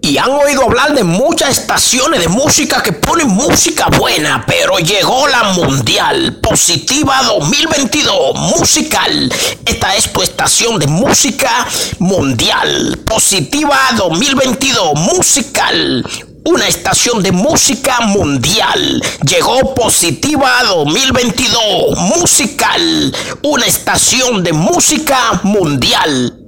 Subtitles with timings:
[0.00, 5.26] Y han oído hablar de muchas estaciones de música que ponen música buena, pero llegó
[5.28, 9.32] la Mundial Positiva 2022 Musical.
[9.66, 11.66] Esta es tu estación de música
[11.98, 12.98] mundial.
[13.04, 16.04] Positiva 2022 Musical
[16.44, 19.02] una estación de música mundial.
[19.28, 26.38] Llegó Positiva 2022 Musical, una estación de música mundial.